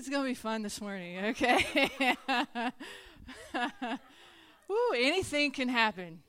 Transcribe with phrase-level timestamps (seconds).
[0.00, 2.16] it's going to be fun this morning, okay?
[4.66, 6.20] Woo, anything can happen.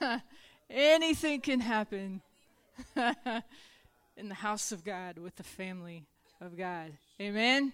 [0.68, 2.20] anything can happen
[4.16, 6.08] in the house of God with the family
[6.40, 6.90] of God.
[7.20, 7.72] Amen?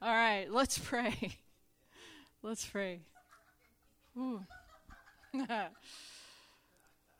[0.00, 1.36] All right, let's pray.
[2.42, 3.00] Let's pray.
[4.14, 4.40] Woo.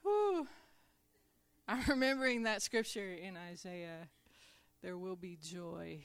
[0.02, 0.46] Woo.
[1.68, 4.08] I'm remembering that scripture in Isaiah
[4.84, 5.98] there will be joy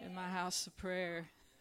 [0.00, 1.28] in my house of prayer.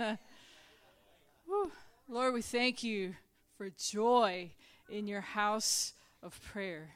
[2.09, 3.13] Lord, we thank you
[3.55, 4.49] for joy
[4.89, 6.89] in your house of prayer.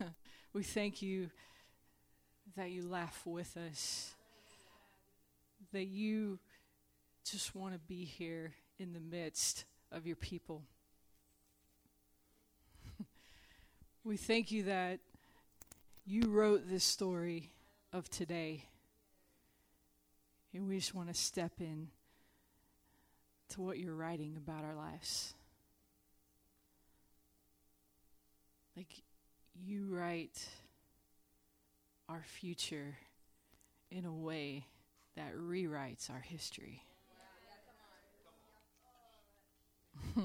[0.52, 1.30] we thank you
[2.56, 4.12] that you laugh with us,
[5.72, 6.38] that you
[7.28, 10.62] just want to be here in the midst of your people.
[14.04, 15.00] we thank you that
[16.06, 17.52] you wrote this story
[17.92, 18.64] of today.
[20.52, 21.88] And we just want to step in
[23.50, 25.34] to what you're writing about our lives.
[28.76, 29.02] Like
[29.54, 30.48] you write
[32.08, 32.96] our future
[33.90, 34.66] in a way
[35.16, 36.82] that rewrites our history.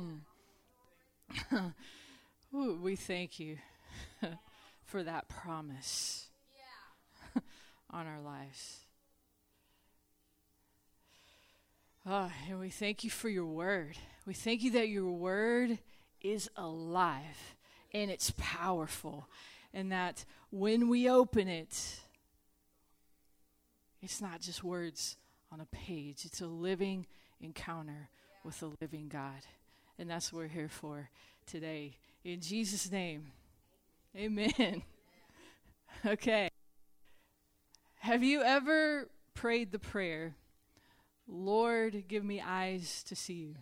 [2.51, 3.57] We thank you
[4.85, 6.27] for that promise
[7.35, 7.41] yeah.
[7.89, 8.85] on our lives.
[12.07, 13.97] Oh, and we thank you for your word.
[14.27, 15.79] We thank you that your word
[16.21, 17.55] is alive
[17.93, 19.27] and it's powerful,
[19.73, 21.99] and that when we open it,
[24.01, 25.15] it's not just words
[25.51, 27.07] on a page, it's a living
[27.39, 28.09] encounter
[28.43, 29.45] with a living God.
[29.97, 31.09] And that's what we're here for
[31.47, 31.97] today.
[32.23, 33.27] In Jesus' name.
[34.15, 34.83] Amen.
[36.05, 36.49] Okay.
[37.95, 40.35] Have you ever prayed the prayer,
[41.27, 43.55] Lord, give me eyes to see you?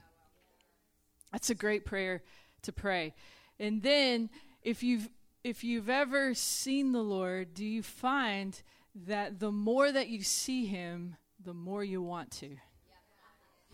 [1.32, 2.22] That's a great prayer
[2.64, 3.14] to pray.
[3.62, 4.30] And then
[4.62, 5.08] if you've
[5.46, 8.62] if you've ever seen the Lord, do you find
[8.94, 12.58] that the more that you see him, the more you want to?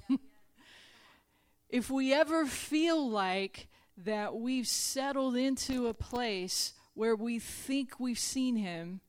[1.69, 3.67] if we ever feel like
[4.05, 9.01] that we've settled into a place where we think we've seen him,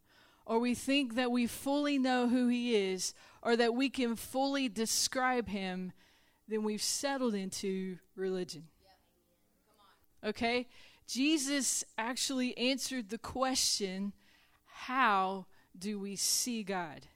[0.46, 4.68] or we think that we fully know who he is, or that we can fully
[4.68, 5.92] describe him,
[6.48, 8.64] then we've settled into religion.
[10.24, 10.68] Okay?
[11.06, 14.12] Jesus actually answered the question
[14.66, 15.46] how
[15.78, 17.06] do we see God?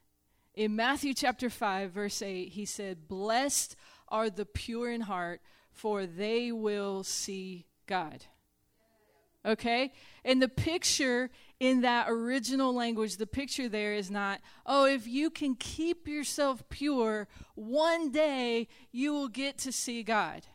[0.54, 3.74] In Matthew chapter 5, verse 8, he said, Blessed
[4.08, 5.40] are the pure in heart,
[5.74, 8.24] for they will see God.
[9.44, 9.92] Okay?
[10.24, 11.30] And the picture
[11.60, 16.62] in that original language, the picture there is not, oh, if you can keep yourself
[16.70, 20.46] pure, one day you will get to see God.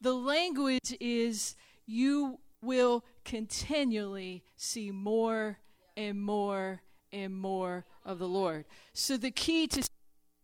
[0.00, 5.58] The language is, you will continually see more
[5.96, 6.82] and more
[7.12, 8.64] and more of the Lord.
[8.92, 9.82] So the key to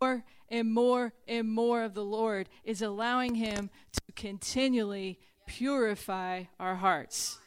[0.00, 6.76] more and more and more of the Lord is allowing Him to continually purify our
[6.76, 7.38] hearts.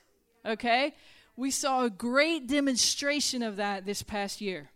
[0.46, 0.96] Okay?
[1.36, 4.72] We saw a great demonstration of that this past year.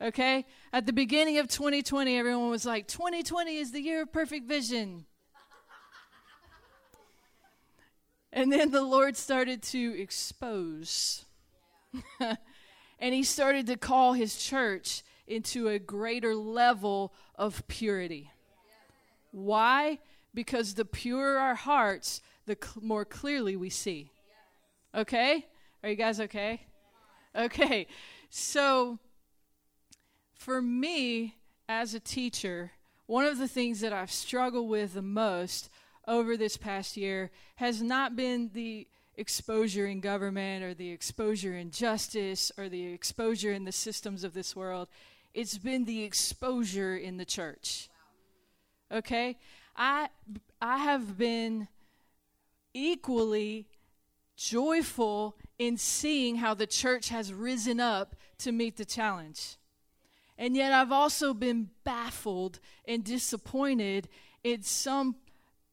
[0.00, 0.46] Okay?
[0.72, 5.06] At the beginning of 2020, everyone was like, 2020 is the year of perfect vision.
[8.32, 11.24] and then the Lord started to expose.
[12.20, 18.30] and He started to call His church into a greater level of purity.
[19.32, 19.98] Why?
[20.32, 24.10] Because the purer our hearts, the cl- more clearly we see.
[24.94, 25.46] Okay?
[25.82, 26.62] Are you guys okay?
[27.36, 27.86] Okay.
[28.30, 28.98] So,
[30.34, 31.36] for me
[31.68, 32.72] as a teacher,
[33.06, 35.68] one of the things that I've struggled with the most
[36.06, 38.86] over this past year has not been the
[39.16, 44.34] exposure in government or the exposure in justice or the exposure in the systems of
[44.34, 44.88] this world.
[45.34, 47.88] It's been the exposure in the church.
[48.90, 49.36] Okay?
[49.76, 50.08] I
[50.60, 51.68] I have been
[52.72, 53.68] equally
[54.36, 59.56] joyful in seeing how the church has risen up to meet the challenge.
[60.36, 64.08] And yet, I've also been baffled and disappointed
[64.42, 65.16] in some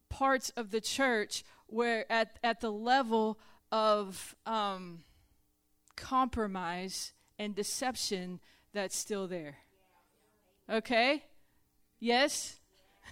[0.09, 3.39] parts of the church where, at, at the level
[3.71, 5.03] of um,
[5.95, 8.39] compromise and deception
[8.73, 9.57] that's still there.
[10.69, 11.23] Okay?
[11.99, 12.59] Yes?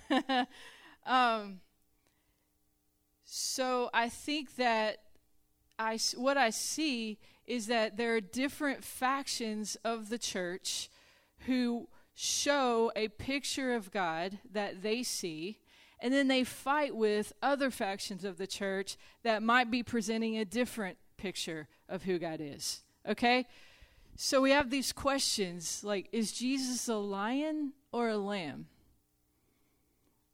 [1.05, 1.59] um,
[3.25, 4.99] so I think that
[5.77, 10.89] I, what I see is that there are different factions of the church
[11.45, 15.59] who show a picture of God that they see,
[15.99, 20.45] and then they fight with other factions of the church that might be presenting a
[20.45, 22.83] different picture of who God is.
[23.07, 23.45] Okay?
[24.21, 28.67] So we have these questions like is Jesus a lion or a lamb?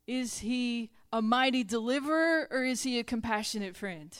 [0.07, 4.11] Is he a mighty deliverer or is he a compassionate friend?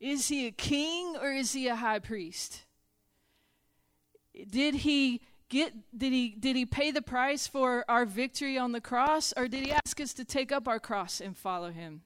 [0.00, 2.66] Is he a king or is he a high priest?
[4.50, 8.82] Did he get did he did he pay the price for our victory on the
[8.82, 12.02] cross or did he ask us to take up our cross and follow him?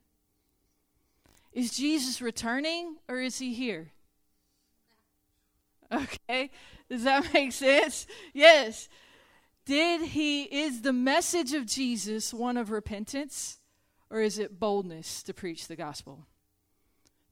[1.53, 3.91] Is Jesus returning or is he here?
[5.93, 6.51] Okay?
[6.89, 8.07] Does that make sense?
[8.33, 8.89] Yes.
[9.67, 13.59] Did he is the message of Jesus one of repentance
[14.11, 16.27] or is it boldness to preach the gospel?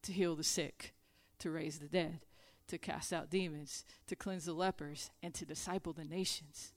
[0.03, 0.95] To heal the sick,
[1.41, 2.21] to raise the dead,
[2.69, 6.73] to cast out demons, to cleanse the lepers, and to disciple the nations?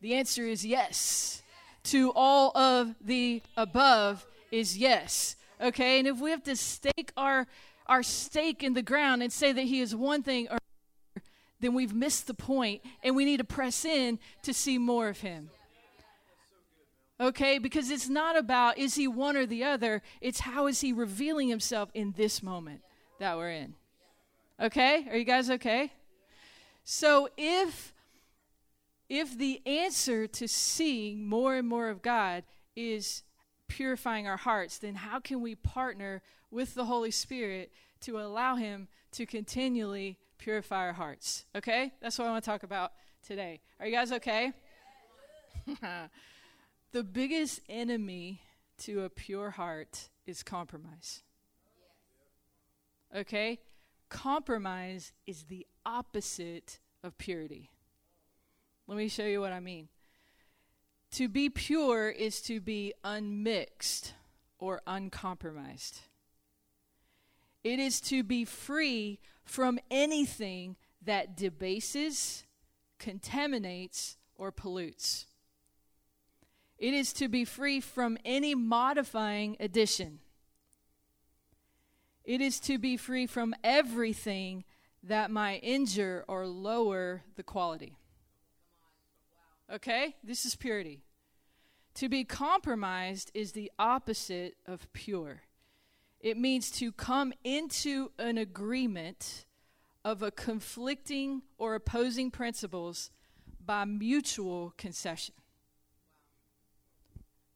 [0.00, 1.42] The answer is yes.
[1.84, 5.36] To all of the above is yes.
[5.60, 7.46] Okay, and if we have to stake our
[7.86, 10.58] our stake in the ground and say that he is one thing or
[11.60, 15.20] then we've missed the point and we need to press in to see more of
[15.20, 15.50] him.
[17.18, 20.92] Okay, because it's not about is he one or the other, it's how is he
[20.92, 22.82] revealing himself in this moment
[23.18, 23.74] that we're in.
[24.60, 25.06] Okay?
[25.10, 25.92] Are you guys okay?
[26.84, 27.94] So if
[29.08, 32.42] if the answer to seeing more and more of God
[32.74, 33.22] is
[33.68, 38.88] purifying our hearts, then how can we partner with the Holy Spirit to allow Him
[39.12, 41.46] to continually purify our hearts?
[41.54, 41.92] Okay?
[42.00, 42.92] That's what I want to talk about
[43.26, 43.60] today.
[43.80, 44.52] Are you guys okay?
[46.92, 48.40] the biggest enemy
[48.78, 51.22] to a pure heart is compromise.
[53.14, 53.58] Okay?
[54.08, 57.70] Compromise is the opposite of purity.
[58.86, 59.88] Let me show you what I mean.
[61.12, 64.12] To be pure is to be unmixed
[64.58, 66.00] or uncompromised.
[67.66, 72.44] It is to be free from anything that debases,
[73.00, 75.26] contaminates, or pollutes.
[76.78, 80.20] It is to be free from any modifying addition.
[82.24, 84.62] It is to be free from everything
[85.02, 87.96] that might injure or lower the quality.
[89.72, 90.14] Okay?
[90.22, 91.02] This is purity.
[91.94, 95.42] To be compromised is the opposite of pure.
[96.26, 99.44] It means to come into an agreement
[100.04, 103.12] of a conflicting or opposing principles
[103.64, 105.36] by mutual concession.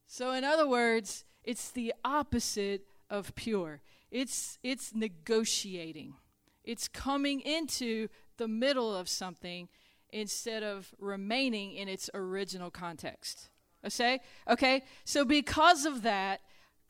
[0.06, 3.81] So, in other words, it's the opposite of pure.
[4.12, 6.14] It's, it's negotiating,
[6.62, 8.06] it's coming into
[8.37, 9.69] the middle of something
[10.11, 13.49] instead of remaining in its original context.
[13.84, 14.20] Okay?
[14.49, 14.82] Okay?
[15.05, 16.40] So because of that,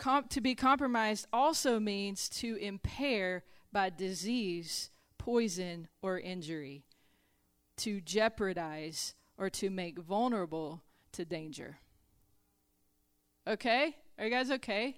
[0.00, 6.84] com- to be compromised also means to impair by disease, poison, or injury,
[7.76, 10.82] to jeopardize or to make vulnerable
[11.12, 11.78] to danger.
[13.46, 13.94] Okay?
[14.18, 14.96] Are you guys okay?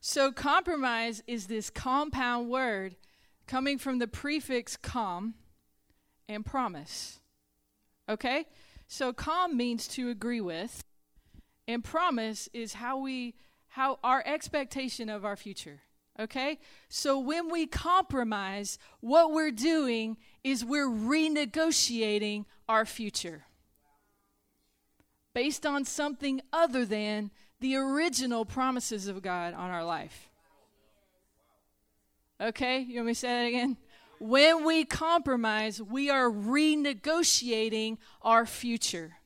[0.00, 2.96] So compromise is this compound word
[3.46, 5.34] coming from the prefix com
[6.28, 7.20] and promise.
[8.08, 8.46] Okay?
[8.86, 10.84] So com means to agree with,
[11.66, 13.34] and promise is how we
[13.74, 15.80] how our expectation of our future.
[16.20, 16.60] Okay?
[16.88, 23.46] So when we compromise, what we're doing is we're renegotiating our future
[25.34, 30.30] based on something other than the original promises of God on our life.
[32.40, 32.78] Okay?
[32.78, 33.76] You want me to say that again?
[34.20, 39.16] When we compromise, we are renegotiating our future.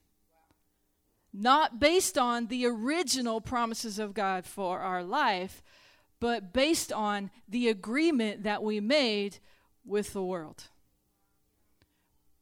[1.40, 5.62] Not based on the original promises of God for our life,
[6.18, 9.38] but based on the agreement that we made
[9.84, 10.64] with the world.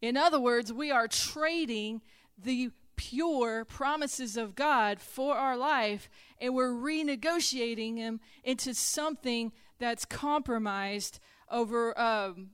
[0.01, 2.01] In other words, we are trading
[2.39, 6.09] the pure promises of God for our life
[6.41, 12.53] and we're renegotiating them into something that's compromised over um,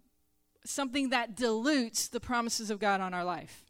[0.65, 3.65] something that dilutes the promises of God on our life.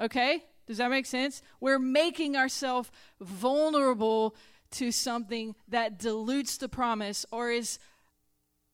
[0.00, 0.44] Okay?
[0.68, 1.40] Does that make sense?
[1.60, 4.36] We're making ourselves vulnerable
[4.72, 7.78] to something that dilutes the promise or is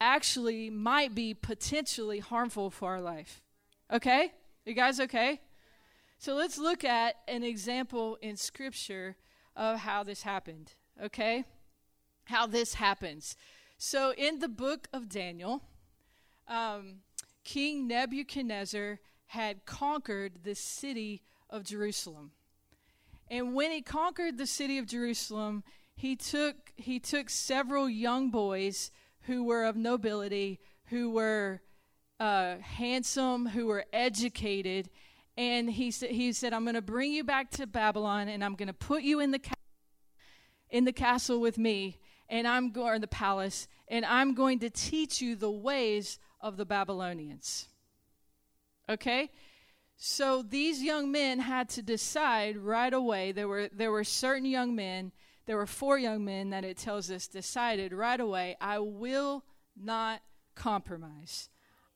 [0.01, 3.41] actually might be potentially harmful for our life.
[3.93, 4.33] Okay?
[4.67, 5.41] You guys okay?
[6.19, 9.15] So let's look at an example in scripture
[9.55, 10.73] of how this happened.
[11.01, 11.45] Okay?
[12.25, 13.37] How this happens.
[13.79, 15.63] So in the book of Daniel,
[16.49, 17.03] um,
[17.45, 21.23] King Nebuchadnezzar had conquered the city
[21.55, 22.33] of Jerusalem.
[23.31, 25.63] And when he conquered the city of Jerusalem,
[25.95, 28.91] he took he took several young boys
[29.23, 31.63] who were of nobility, who were
[32.19, 34.91] uh, handsome, who were educated,
[35.39, 38.57] and he said he said I'm going to bring you back to Babylon, and I'm
[38.57, 39.55] going to put you in the ca-
[40.71, 44.71] in the castle with me, and I'm going in the palace, and I'm going to
[44.71, 47.69] teach you the ways of the Babylonians.
[48.89, 49.31] Okay?
[49.97, 53.33] So these young men had to decide right away.
[53.33, 55.13] There were there were certain young men,
[55.47, 59.45] there were four young men that it tells us decided right away, I will
[59.77, 60.21] not
[60.55, 61.49] compromise.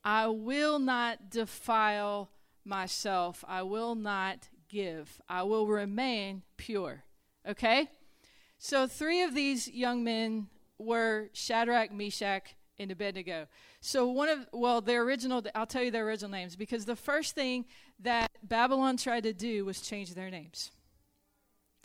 [0.04, 2.30] I will not defile
[2.64, 3.44] myself.
[3.46, 5.20] I will not give.
[5.28, 7.04] I will remain pure.
[7.46, 7.90] Okay?
[8.58, 13.46] So three of these young men were Shadrach, Meshach, and Abednego.
[13.80, 17.34] So one of well, their original I'll tell you their original names because the first
[17.34, 17.64] thing
[18.00, 20.70] that Babylon tried to do was change their names.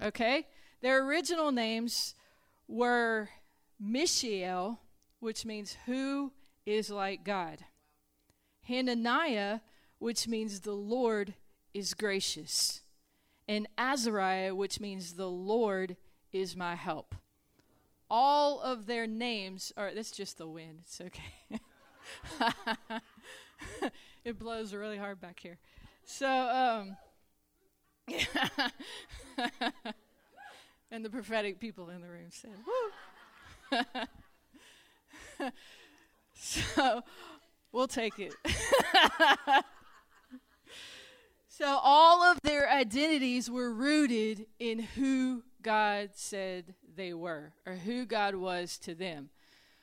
[0.02, 0.48] Okay?
[0.82, 2.16] Their original names
[2.68, 3.30] were
[3.80, 4.80] Mishael,
[5.20, 6.32] which means who
[6.66, 7.66] is like God.
[8.68, 9.60] Hananiah,
[10.00, 11.34] which means the Lord
[11.74, 12.82] is gracious.
[13.48, 15.98] And Azariah, which means the Lord
[16.32, 17.16] is my help.
[18.10, 20.80] All of their names are, that's just the wind.
[20.82, 21.60] It's okay.
[24.24, 25.58] it blows really hard back here.
[26.06, 26.98] So, um,
[30.92, 33.82] and the prophetic people in the room said, woo.
[36.34, 37.02] so,
[37.72, 38.34] we'll take it.
[41.48, 48.06] so, all of their identities were rooted in who God said they were, or who
[48.06, 49.30] God was to them.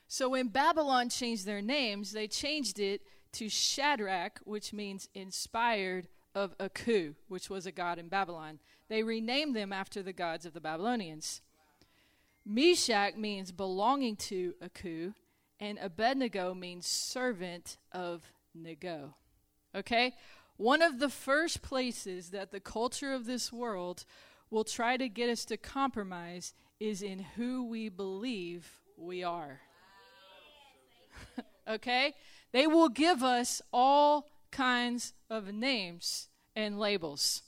[0.07, 3.01] So, when Babylon changed their names, they changed it
[3.33, 8.61] to Shadrach, which means inspired of Aku, which was a god in Babylon.
[8.89, 11.41] They renamed them after the gods of the Babylonians.
[12.45, 15.13] Meshach means belonging to Aku,
[15.59, 19.15] and Abednego means servant of Nego.
[19.75, 20.15] Okay?
[20.57, 24.05] One of the first places that the culture of this world
[24.51, 29.61] will try to get us to compromise is in who we believe we are.
[31.69, 32.15] okay?
[32.53, 37.43] They will give us all kinds of names and labels.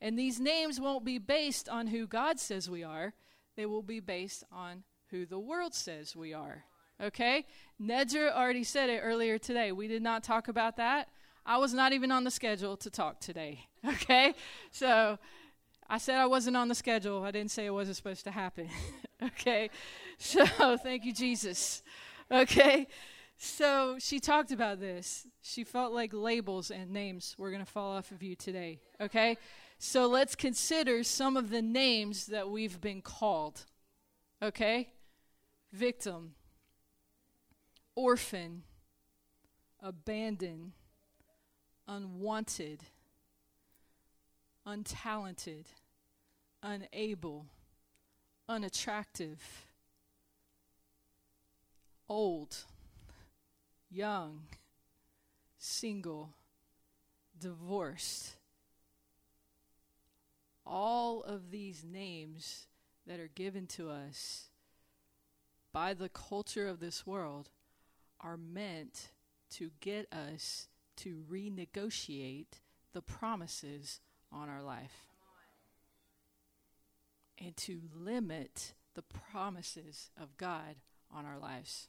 [0.00, 3.12] And these names won't be based on who God says we are,
[3.56, 6.64] they will be based on who the world says we are.
[7.02, 7.46] Okay?
[7.82, 9.72] Nedra already said it earlier today.
[9.72, 11.08] We did not talk about that.
[11.44, 13.66] I was not even on the schedule to talk today.
[13.82, 14.34] Okay?
[14.72, 15.18] So
[15.88, 17.24] I said I wasn't on the schedule.
[17.24, 18.68] I didn't say it wasn't supposed to happen.
[19.22, 19.70] okay?
[20.18, 20.44] So
[20.76, 21.82] thank you, Jesus.
[22.30, 22.86] Okay?
[23.42, 25.26] So she talked about this.
[25.40, 28.80] She felt like labels and names were going to fall off of you today.
[29.00, 29.38] Okay?
[29.78, 33.64] So let's consider some of the names that we've been called.
[34.42, 34.90] Okay?
[35.72, 36.34] Victim,
[37.94, 38.64] orphan,
[39.82, 40.72] abandoned,
[41.88, 42.82] unwanted,
[44.68, 45.64] untalented,
[46.62, 47.46] unable,
[48.50, 49.40] unattractive,
[52.06, 52.64] old
[53.90, 54.42] young,
[55.58, 56.30] single,
[57.38, 58.36] divorced.
[60.64, 62.66] All of these names
[63.06, 64.50] that are given to us
[65.72, 67.50] by the culture of this world
[68.20, 69.08] are meant
[69.50, 72.60] to get us to renegotiate
[72.92, 75.10] the promises on our life
[77.38, 80.76] and to limit the promises of God
[81.12, 81.88] on our lives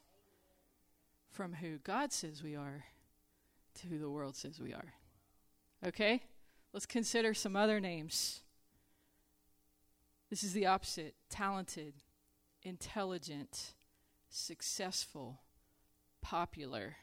[1.32, 2.86] from who God says we are
[3.76, 4.94] to who the world says we are.
[5.86, 6.22] Okay?
[6.74, 8.42] Let's consider some other names.
[10.30, 11.94] This is the opposite talented,
[12.64, 13.74] intelligent,
[14.30, 15.42] successful,
[16.22, 16.98] popular,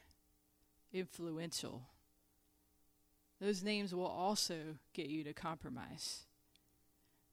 [0.91, 1.83] influential.
[3.39, 4.55] Those names will also
[4.93, 6.23] get you to compromise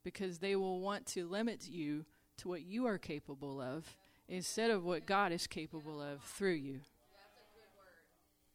[0.05, 2.05] because they will want to limit you
[2.38, 3.97] to what you are capable of
[4.28, 6.80] instead of what God is capable of through you.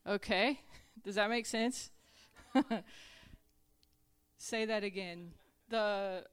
[0.07, 0.59] Okay?
[1.03, 1.91] Does that make sense?
[4.37, 5.31] Say that again.
[5.69, 6.25] The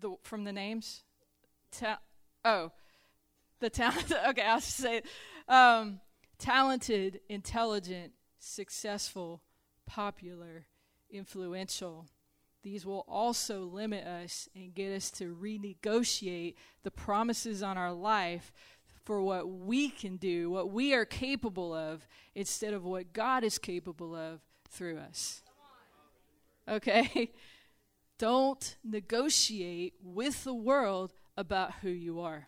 [0.00, 1.02] the from the names.
[1.70, 2.00] Ta-
[2.44, 2.70] oh,
[3.60, 4.12] the talent.
[4.28, 5.06] okay, I'll say it.
[5.48, 6.00] Um,
[6.38, 9.40] talented, intelligent, successful,
[9.86, 10.66] popular,
[11.10, 12.06] influential.
[12.62, 16.54] These will also limit us and get us to renegotiate
[16.84, 18.52] the promises on our life
[19.04, 23.58] for what we can do, what we are capable of, instead of what God is
[23.58, 24.40] capable of
[24.70, 25.42] through us.
[26.68, 27.32] Okay?
[28.18, 32.46] Don't negotiate with the world about who you are.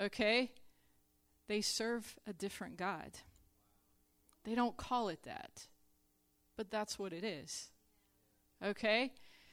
[0.00, 0.52] Okay?
[1.46, 3.18] They serve a different God.
[4.44, 5.68] They don't call it that,
[6.56, 7.70] but that's what it is.
[8.62, 9.12] Okay?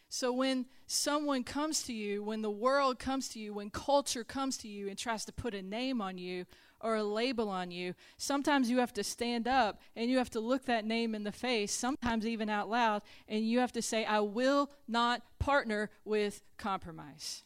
[0.09, 4.57] So when someone comes to you, when the world comes to you, when culture comes
[4.57, 6.45] to you and tries to put a name on you
[6.81, 10.41] or a label on you, sometimes you have to stand up and you have to
[10.41, 14.03] look that name in the face, sometimes even out loud, and you have to say,
[14.03, 17.43] I will not partner with compromise.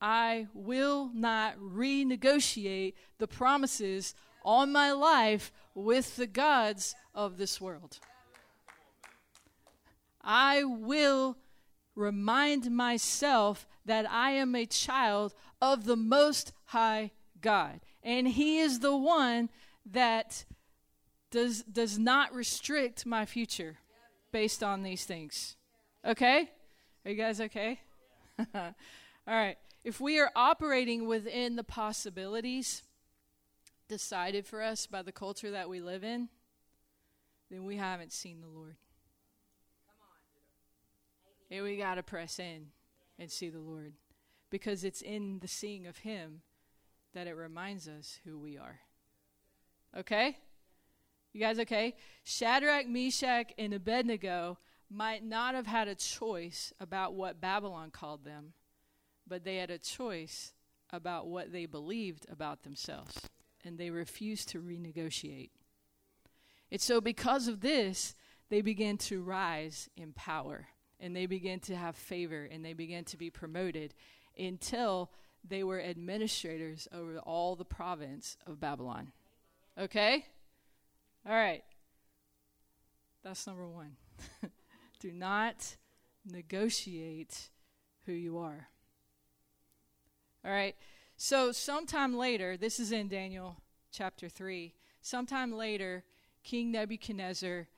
[0.00, 7.98] I will not renegotiate the promises on my life with the gods of this world.
[10.22, 11.36] I will
[11.94, 17.80] remind myself that I am a child of the Most High God.
[18.02, 19.50] And He is the one
[19.86, 20.44] that
[21.30, 23.78] does, does not restrict my future
[24.32, 25.56] based on these things.
[26.04, 26.50] Okay?
[27.04, 27.80] Are you guys okay?
[28.54, 28.74] All
[29.26, 29.56] right.
[29.82, 32.82] If we are operating within the possibilities
[33.88, 36.28] decided for us by the culture that we live in,
[37.50, 38.76] then we haven't seen the Lord.
[41.50, 42.66] And we got to press in
[43.18, 43.94] and see the Lord
[44.50, 46.42] because it's in the seeing of Him
[47.12, 48.80] that it reminds us who we are.
[49.96, 50.36] Okay?
[51.32, 51.96] You guys okay?
[52.24, 58.54] Shadrach, Meshach, and Abednego might not have had a choice about what Babylon called them
[59.30, 60.52] but they had a choice
[60.90, 63.30] about what they believed about themselves,
[63.64, 65.50] and they refused to renegotiate.
[66.70, 68.14] And so, because of this,
[68.50, 70.66] they began to rise in power,
[71.00, 73.94] and they began to have favor, and they began to be promoted
[74.38, 75.10] until
[75.48, 79.12] they were administrators over all the province of Babylon.
[79.78, 80.26] Okay?
[81.26, 81.64] All right.
[83.22, 83.96] That's number one.
[85.00, 85.76] Do not
[86.30, 87.50] negotiate
[88.06, 88.68] who you are.
[90.44, 90.76] All right.
[91.16, 93.56] So, sometime later, this is in Daniel
[93.92, 94.74] chapter 3.
[95.02, 96.04] Sometime later,
[96.42, 97.68] King Nebuchadnezzar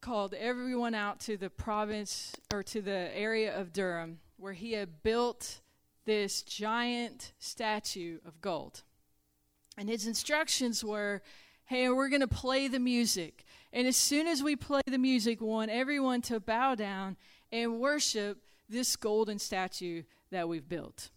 [0.00, 5.02] called everyone out to the province or to the area of Dura where he had
[5.02, 5.60] built
[6.04, 8.82] this giant statue of gold.
[9.76, 11.22] And his instructions were
[11.66, 13.44] hey, we're going to play the music.
[13.74, 17.18] And as soon as we play the music, we want everyone to bow down
[17.52, 18.38] and worship
[18.70, 21.10] this golden statue that we've built.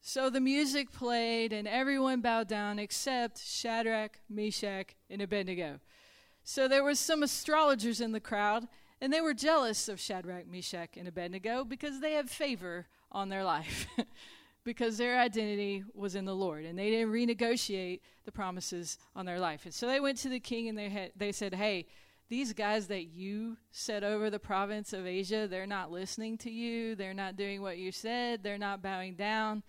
[0.00, 5.80] So the music played, and everyone bowed down except Shadrach, Meshach, and Abednego.
[6.44, 8.66] So there was some astrologers in the crowd,
[9.00, 13.44] and they were jealous of Shadrach, Meshach, and Abednego because they had favor on their
[13.44, 13.86] life,
[14.64, 19.40] because their identity was in the Lord, and they didn't renegotiate the promises on their
[19.40, 19.64] life.
[19.64, 21.86] And so they went to the king and they had, they said, "Hey,
[22.28, 26.94] these guys that you set over the province of Asia, they're not listening to you.
[26.94, 28.42] They're not doing what you said.
[28.42, 29.62] They're not bowing down."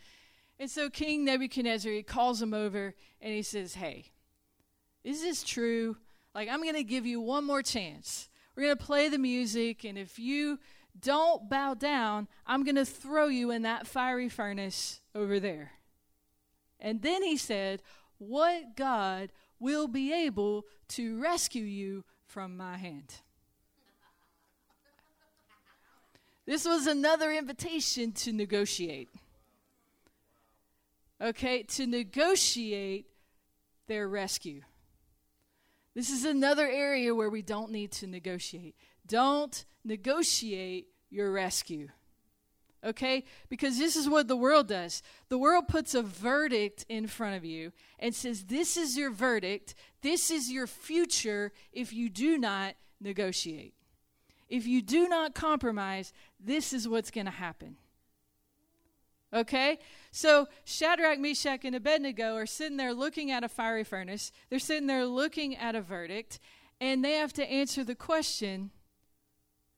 [0.62, 4.12] And so King Nebuchadnezzar, he calls them over and he says, Hey,
[5.04, 5.98] is this true?
[6.34, 8.30] Like, I'm going to give you one more chance.
[8.56, 10.60] We're going to play the music, and if you
[11.00, 15.74] don't bow down, I'm going to throw you in that fiery furnace over there.
[16.80, 17.82] And then he said,
[18.17, 23.15] What God will be able to rescue you from my hand?
[26.46, 29.10] This was another invitation to negotiate
[31.22, 33.06] okay, to negotiate
[33.88, 34.62] their rescue.
[35.93, 38.75] This is another area where we don't need to negotiate.
[39.06, 41.89] Don't negotiate your rescue.
[42.84, 43.25] Okay?
[43.49, 45.04] Because this is what the world does.
[45.30, 49.75] The world puts a verdict in front of you and says, This is your verdict.
[50.01, 53.73] This is your future if you do not negotiate.
[54.49, 57.77] If you do not compromise, this is what's going to happen.
[59.34, 59.80] Okay?
[60.12, 64.32] So Shadrach, Meshach, and Abednego are sitting there looking at a fiery furnace.
[64.50, 66.39] They're sitting there looking at a verdict,
[66.80, 68.72] and they have to answer the question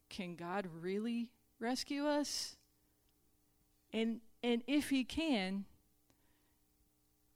[0.09, 2.57] Can God really rescue us?
[3.91, 5.65] And, and if He can,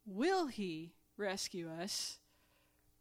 [0.06, 2.20] will He rescue us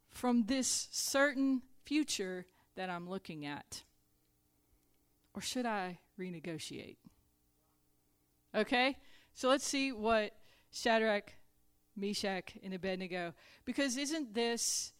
[0.09, 3.83] from this certain future that I'm looking at?
[5.33, 6.97] Or should I renegotiate?
[8.55, 8.97] Okay?
[9.37, 10.31] So let's see what
[10.71, 11.31] Shadrach,
[11.95, 14.91] Meshach, and Abednego because isn't this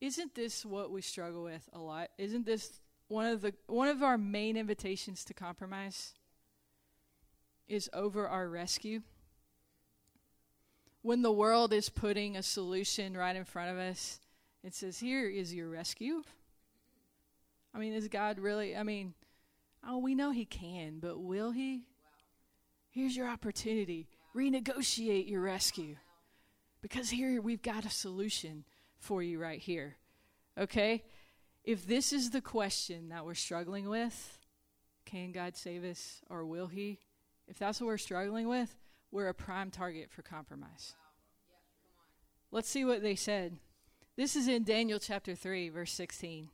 [0.00, 2.10] isn't this what we struggle with a lot?
[2.16, 6.14] Isn't this one of the one of our main invitations to compromise?
[7.72, 9.00] is over our rescue.
[11.00, 14.20] When the world is putting a solution right in front of us,
[14.62, 16.22] it says, Here is your rescue.
[17.74, 18.76] I mean, is God really?
[18.76, 19.14] I mean,
[19.86, 21.86] oh, we know He can, but will He?
[22.92, 24.06] Here's your opportunity.
[24.36, 25.96] Renegotiate your rescue.
[26.82, 28.64] Because here we've got a solution
[28.98, 29.96] for you right here.
[30.58, 31.02] Okay?
[31.64, 34.38] If this is the question that we're struggling with,
[35.06, 36.98] can God save us or will He?
[37.48, 38.76] If that's what we're struggling with,
[39.10, 40.94] we're a prime target for compromise.
[42.50, 43.56] Let's see what they said.
[44.16, 46.50] This is in Daniel chapter 3, verse 16.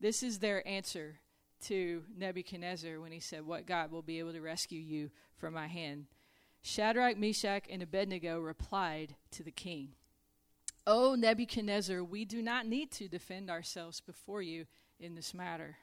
[0.00, 1.16] This is their answer
[1.62, 5.66] to Nebuchadnezzar when he said, What God will be able to rescue you from my
[5.66, 6.06] hand?
[6.62, 9.90] Shadrach, Meshach, and Abednego replied to the king,
[10.86, 14.66] O Nebuchadnezzar, we do not need to defend ourselves before you
[14.98, 15.76] in this matter.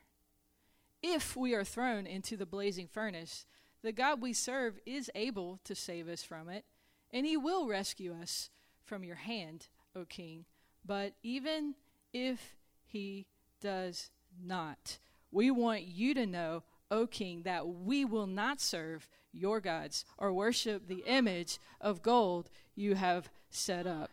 [1.01, 3.45] If we are thrown into the blazing furnace,
[3.83, 6.65] the God we serve is able to save us from it,
[7.11, 8.49] and he will rescue us
[8.83, 10.45] from your hand, O king.
[10.85, 11.75] But even
[12.13, 13.27] if he
[13.61, 14.09] does
[14.43, 14.97] not,
[15.31, 20.33] we want you to know, O king, that we will not serve your gods or
[20.33, 24.11] worship the image of gold you have set up.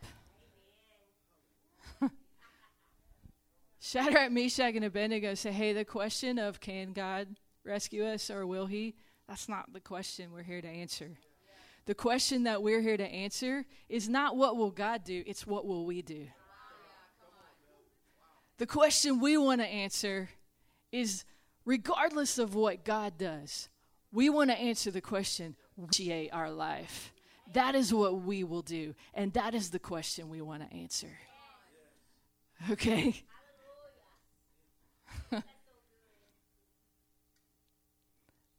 [3.79, 7.27] Shadrach, Meshach, and Abednego say, hey, the question of can God
[7.63, 8.95] rescue us or will he?
[9.27, 11.17] That's not the question we're here to answer.
[11.85, 15.67] The question that we're here to answer is not what will God do, it's what
[15.67, 16.27] will we do.
[18.57, 20.29] The question we want to answer
[20.95, 21.25] is
[21.65, 23.69] regardless of what God does,
[24.11, 27.11] we want to answer the question, appreciate our life.
[27.53, 31.11] That is what we will do, and that is the question we want to answer.
[32.71, 33.13] Okay?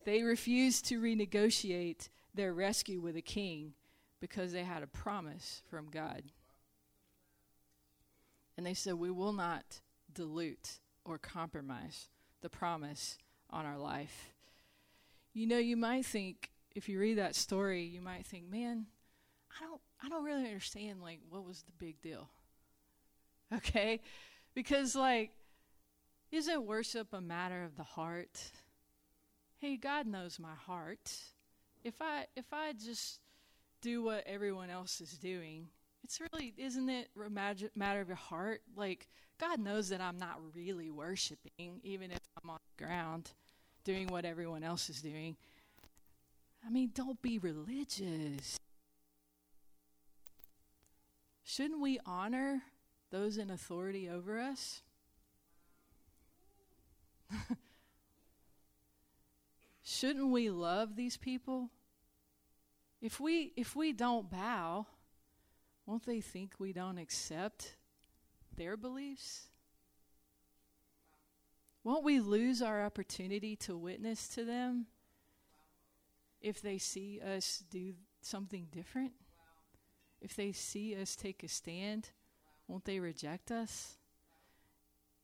[0.04, 3.72] they refused to renegotiate their rescue with a king
[4.20, 6.22] because they had a promise from God.
[8.56, 9.80] And they said, We will not
[10.12, 12.08] dilute or compromise
[12.46, 13.18] the promise
[13.50, 14.32] on our life.
[15.34, 18.86] You know, you might think, if you read that story, you might think, man,
[19.60, 22.28] I don't I don't really understand like what was the big deal.
[23.54, 24.00] Okay?
[24.54, 25.30] Because like
[26.32, 28.40] isn't worship a matter of the heart?
[29.58, 31.12] Hey, God knows my heart.
[31.84, 33.20] If I if I just
[33.82, 35.68] do what everyone else is doing,
[36.04, 38.62] it's really isn't it a matter of your heart?
[38.76, 43.32] Like God knows that I'm not really worshiping, even if I'm on the ground
[43.84, 45.36] doing what everyone else is doing.
[46.66, 48.58] I mean, don't be religious.
[51.44, 52.62] Shouldn't we honor
[53.10, 54.82] those in authority over us?
[59.84, 61.70] Shouldn't we love these people?
[63.00, 64.86] If we if we don't bow,
[65.86, 67.76] won't they think we don't accept
[68.56, 69.46] their beliefs?
[71.84, 74.86] Won't we lose our opportunity to witness to them
[76.40, 79.12] if they see us do something different?
[80.20, 82.10] If they see us take a stand,
[82.66, 83.96] won't they reject us?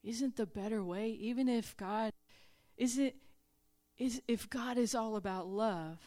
[0.04, 2.12] Isn't the better way, even if God
[2.76, 3.14] isn't
[3.98, 5.98] is if God is all about love,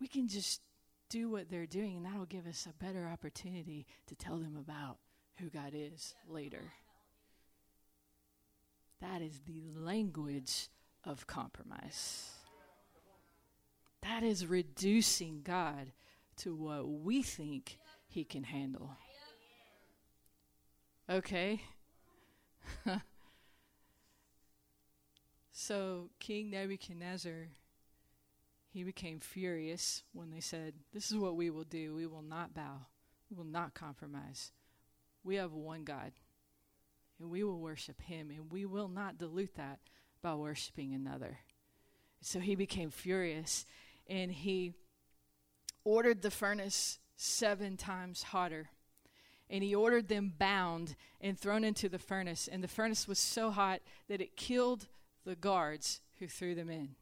[0.00, 0.60] we can just
[1.08, 4.98] do what they're doing, and that'll give us a better opportunity to tell them about
[5.38, 6.72] who God is later.
[9.00, 10.68] That is the language
[11.04, 12.30] of compromise.
[14.02, 15.92] That is reducing God
[16.38, 18.96] to what we think He can handle.
[21.08, 21.62] Okay?
[25.52, 27.48] so, King Nebuchadnezzar,
[28.76, 31.94] he became furious when they said, This is what we will do.
[31.94, 32.86] We will not bow,
[33.30, 34.52] we will not compromise.
[35.24, 36.12] We have one God,
[37.18, 39.80] and we will worship Him, and we will not dilute that
[40.20, 41.38] by worshiping another.
[42.20, 43.64] So he became furious,
[44.06, 44.74] and he
[45.82, 48.68] ordered the furnace seven times hotter
[49.48, 52.48] and he ordered them bound and thrown into the furnace.
[52.50, 54.88] And the furnace was so hot that it killed
[55.24, 56.96] the guards who threw them in.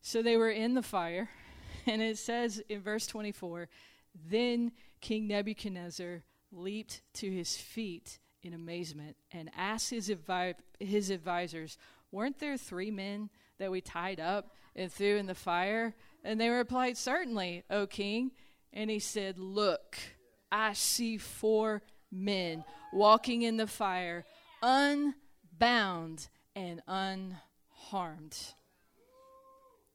[0.00, 1.28] So they were in the fire,
[1.86, 3.68] and it says in verse 24
[4.28, 11.76] Then King Nebuchadnezzar leaped to his feet in amazement and asked his, advi- his advisors,
[12.10, 15.94] Weren't there three men that we tied up and threw in the fire?
[16.24, 18.32] And they replied, Certainly, O king.
[18.72, 19.98] And he said, Look.
[20.50, 24.24] I see four men walking in the fire,
[24.62, 28.54] unbound and unharmed.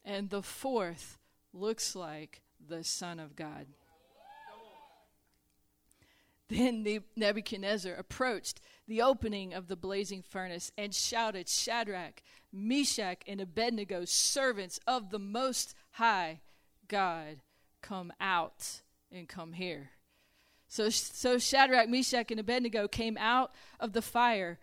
[0.06, 1.18] And the fourth
[1.54, 3.68] looks like the Son of God.
[6.50, 6.86] Then
[7.16, 14.80] Nebuchadnezzar approached the opening of the blazing furnace and shouted, Shadrach, Meshach, and Abednego, servants
[14.86, 16.42] of the Most High
[16.88, 17.38] God,
[17.82, 19.92] come out and come here.
[20.68, 24.60] So, so Shadrach, Meshach, and Abednego came out of the fire,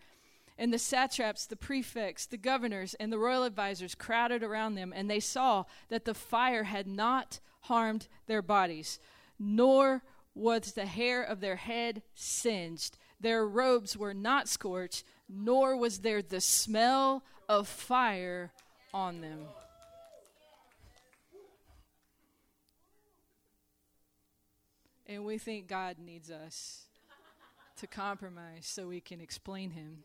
[0.61, 5.09] and the satraps, the prefects, the governors, and the royal advisers crowded around them, and
[5.09, 8.99] they saw that the fire had not harmed their bodies,
[9.39, 10.03] nor
[10.35, 12.99] was the hair of their head singed.
[13.19, 18.51] Their robes were not scorched, nor was there the smell of fire
[18.93, 19.39] on them.
[25.07, 26.85] And we think God needs us
[27.77, 30.03] to compromise so we can explain Him.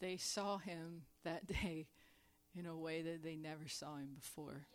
[0.00, 1.86] They saw him that day
[2.56, 4.66] in a way that they never saw him before.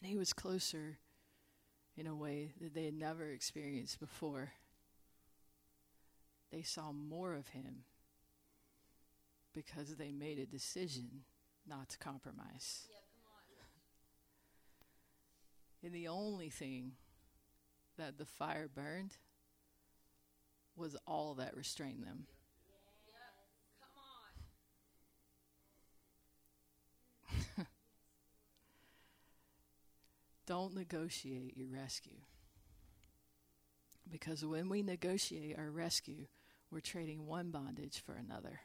[0.00, 0.98] And he was closer
[1.96, 4.52] in a way that they had never experienced before.
[6.50, 7.84] They saw more of him
[9.52, 11.24] because they made a decision
[11.66, 12.86] not to compromise.
[15.82, 16.92] and the only thing
[18.00, 19.16] that the fire burned
[20.74, 22.26] was all that restrained them.
[30.46, 32.20] Don't negotiate your rescue.
[34.10, 36.26] Because when we negotiate our rescue,
[36.70, 38.60] we're trading one bondage for another.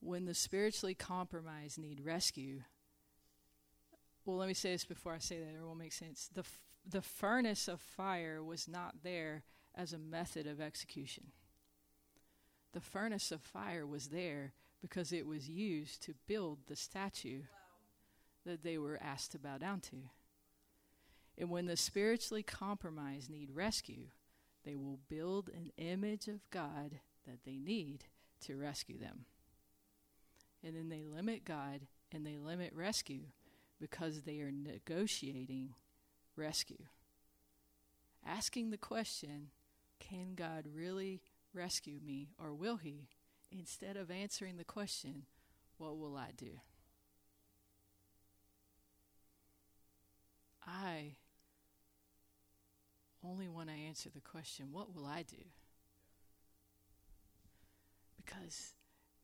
[0.00, 2.62] When the spiritually compromised need rescue,
[4.24, 6.28] well, let me say this before I say that, or it won't make sense.
[6.32, 6.58] The, f-
[6.88, 9.42] the furnace of fire was not there
[9.74, 11.28] as a method of execution.
[12.72, 17.42] The furnace of fire was there because it was used to build the statue
[18.44, 19.96] that they were asked to bow down to.
[21.38, 24.08] And when the spiritually compromised need rescue,
[24.64, 28.04] they will build an image of God that they need
[28.42, 29.24] to rescue them.
[30.64, 31.82] And then they limit God
[32.12, 33.22] and they limit rescue
[33.82, 35.74] because they are negotiating
[36.36, 36.86] rescue.
[38.24, 39.48] Asking the question,
[40.00, 41.20] can God really
[41.52, 43.08] rescue me or will He?
[43.52, 45.24] instead of answering the question,
[45.78, 46.60] What will I do?
[50.66, 51.16] I
[53.24, 55.44] only want to answer the question, What will I do?
[58.16, 58.74] Because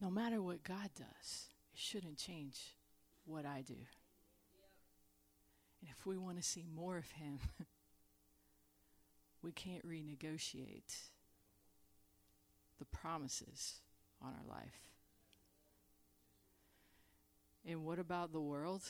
[0.01, 2.77] no matter what God does, it shouldn't change
[3.25, 3.77] what I do.
[5.81, 7.39] And if we want to see more of Him,
[9.43, 10.97] we can't renegotiate
[12.79, 13.81] the promises
[14.21, 14.81] on our life.
[17.67, 18.83] And what about the world?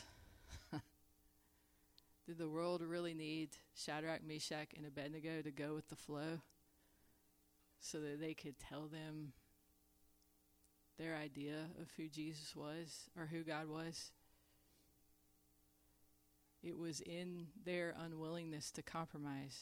[2.27, 6.43] Did the world really need Shadrach, Meshach, and Abednego to go with the flow
[7.81, 9.33] so that they could tell them
[10.99, 14.13] their idea of who Jesus was or who God was?
[16.69, 19.59] It was in their unwillingness to compromise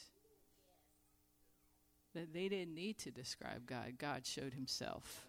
[2.13, 3.93] that they didn't need to describe God.
[3.97, 5.25] God showed himself.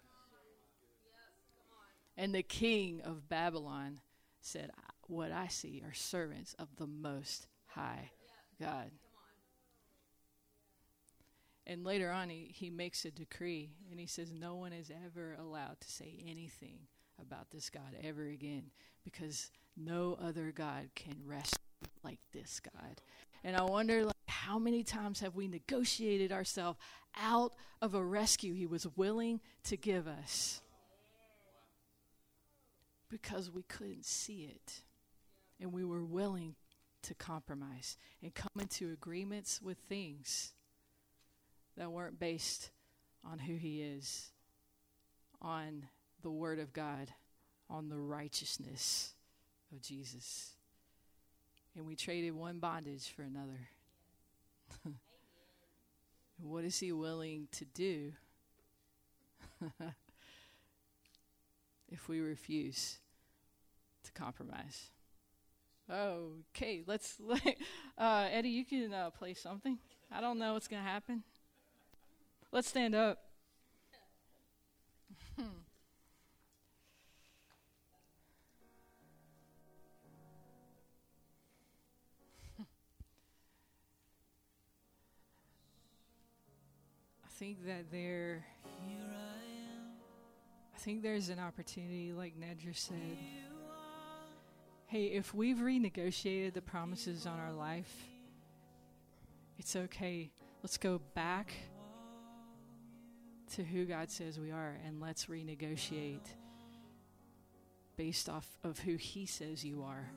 [2.17, 4.01] And the king of Babylon
[4.41, 4.71] said,
[5.07, 8.11] What I see are servants of the Most High
[8.59, 8.91] God.
[11.65, 15.37] And later on, he, he makes a decree and he says, No one is ever
[15.39, 16.79] allowed to say anything
[17.21, 18.71] about this God ever again
[19.05, 21.57] because no other God can rest
[22.03, 23.01] like this God.
[23.43, 26.77] And I wonder, like, how many times have we negotiated ourselves
[27.19, 30.61] out of a rescue he was willing to give us?
[33.09, 34.81] because we couldn't see it.
[35.59, 36.55] And we were willing
[37.03, 40.53] to compromise and come into agreements with things
[41.75, 42.71] that weren't based
[43.25, 44.31] on who He is,
[45.41, 45.87] on
[46.21, 47.13] the Word of God,
[47.69, 49.13] on the righteousness
[49.73, 50.55] of Jesus.
[51.79, 53.69] And we traded one bondage for another.
[56.41, 58.11] what is He willing to do?
[61.89, 62.97] if we refuse
[64.03, 64.89] to compromise.
[65.89, 67.15] Okay, let's.
[67.97, 69.77] Uh, Eddie, you can uh, play something.
[70.09, 71.23] I don't know what's going to happen.
[72.51, 73.19] Let's stand up.
[87.39, 88.43] Think that there
[90.75, 93.17] I think there's an opportunity, like Nedra said.
[94.87, 98.07] Hey, if we've renegotiated the promises on our life,
[99.57, 100.31] it's okay.
[100.63, 101.53] Let's go back
[103.53, 106.27] to who God says we are and let's renegotiate
[107.95, 110.09] based off of who He says you are,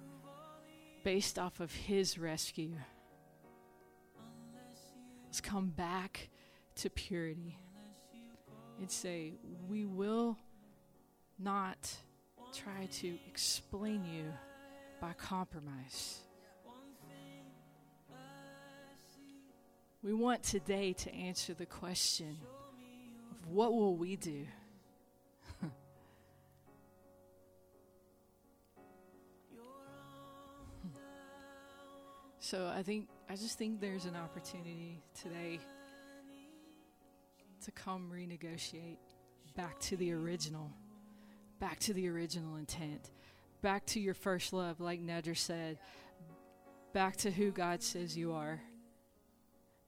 [1.04, 2.74] based off of His rescue.
[5.24, 6.28] Let's come back
[6.76, 7.58] to purity
[8.78, 9.34] and say,
[9.68, 10.36] We will
[11.38, 11.96] not
[12.52, 14.32] try to explain you
[15.00, 16.20] by compromise.
[20.02, 22.36] We want today to answer the question
[23.30, 24.46] of what will we do?
[32.40, 35.60] so I think I just think there's an opportunity today
[37.62, 38.98] to come renegotiate
[39.56, 40.70] back to the original
[41.62, 43.12] back to the original intent,
[43.60, 45.78] back to your first love, like Nedra said,
[46.92, 48.60] back to who God says you are,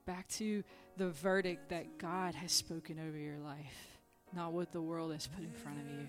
[0.07, 0.63] back to
[0.97, 3.99] the verdict that God has spoken over your life,
[4.33, 6.07] not what the world has put in front of you.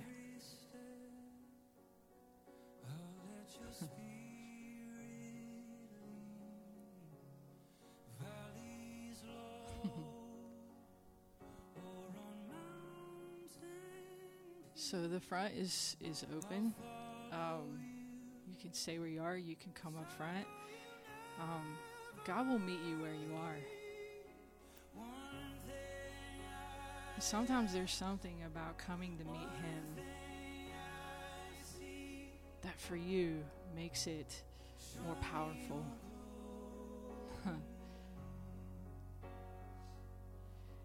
[14.85, 16.75] So the front is is open.
[17.31, 17.79] Um,
[18.47, 19.35] you can say where you are.
[19.35, 20.45] You can come up front.
[21.41, 21.75] Um,
[22.23, 23.57] God will meet you where you are.
[27.17, 29.83] Sometimes there's something about coming to meet Him
[32.61, 33.43] that for you
[33.75, 34.43] makes it
[35.03, 35.83] more powerful.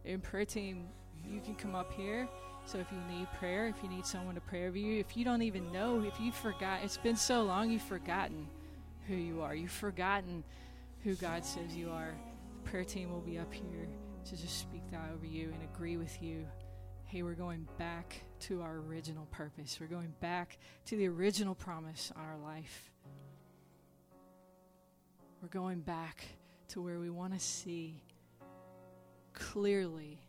[0.07, 0.89] In prayer team,
[1.29, 2.27] you can come up here
[2.65, 5.25] so if you need prayer, if you need someone to pray over you, if you
[5.25, 8.47] don't even know, if you forgot, it's been so long you've forgotten
[9.07, 9.55] who you are.
[9.55, 10.45] You've forgotten
[11.03, 12.15] who God says you are.
[12.63, 13.89] The prayer team will be up here
[14.25, 16.47] to just speak that over you and agree with you.
[17.05, 19.79] Hey, we're going back to our original purpose.
[19.81, 22.93] We're going back to the original promise on our life.
[25.43, 26.25] We're going back
[26.69, 28.03] to where we want to see
[29.33, 30.21] clearly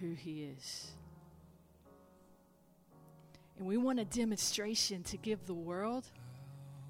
[0.00, 0.90] who He is.
[3.58, 6.04] And we want a demonstration to give the world.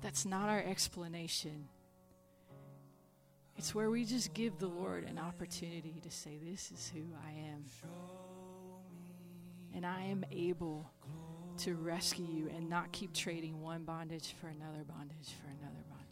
[0.03, 1.69] That's not our explanation.
[3.57, 7.31] It's where we just give the Lord an opportunity to say, This is who I
[7.31, 7.65] am.
[9.75, 10.91] And I am able
[11.59, 16.07] to rescue you and not keep trading one bondage for another bondage for another bondage.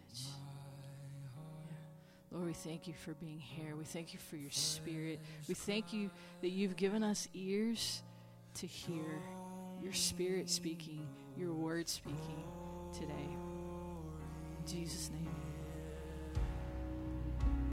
[2.31, 3.77] Lord, we thank you for being here.
[3.77, 5.21] We thank you for your spirit.
[5.47, 8.03] We thank you that you've given us ears
[8.55, 9.21] to hear
[9.85, 12.43] your spirit speaking, your word speaking
[12.91, 13.13] today.
[13.13, 15.54] In Jesus' name.